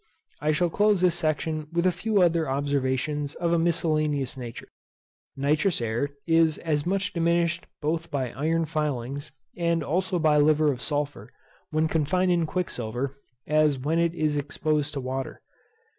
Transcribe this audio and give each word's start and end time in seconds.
I 0.41 0.51
shall 0.51 0.71
close 0.71 1.01
this 1.01 1.13
section 1.13 1.67
with 1.71 1.85
a 1.85 1.91
few 1.91 2.23
other 2.23 2.49
observations 2.49 3.35
of 3.35 3.53
a 3.53 3.59
miscellaneous 3.59 4.35
nature. 4.35 4.69
Nitrous 5.37 5.79
air 5.79 6.09
is 6.25 6.57
as 6.57 6.87
much 6.87 7.13
diminished 7.13 7.67
both 7.83 8.09
by 8.09 8.31
iron 8.31 8.65
filings, 8.65 9.31
and 9.55 9.83
also 9.83 10.17
by 10.17 10.39
liver 10.39 10.71
of 10.71 10.81
sulphur, 10.81 11.31
when 11.69 11.87
confined 11.87 12.31
in 12.31 12.47
quicksilver, 12.47 13.15
as 13.45 13.77
when 13.77 13.99
it 13.99 14.15
is 14.15 14.37
exposed 14.37 14.93
to 14.95 14.99
water. 14.99 15.43